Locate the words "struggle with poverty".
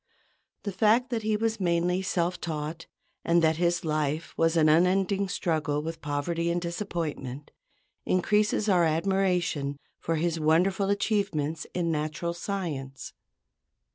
5.29-6.49